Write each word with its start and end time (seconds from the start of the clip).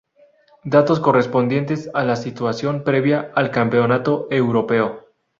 Datos 0.63 0.99
correspondientes 0.99 1.91
a 1.93 2.03
la 2.03 2.15
situación 2.15 2.83
previa 2.83 3.31
al 3.35 3.51
Campeonato 3.51 4.27
Europeo. 4.31 5.05